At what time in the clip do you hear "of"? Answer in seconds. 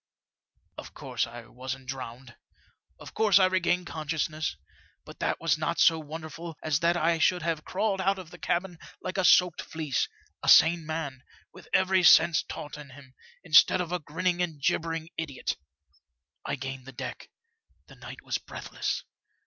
0.79-0.95, 2.99-3.13, 8.17-8.31, 13.79-13.91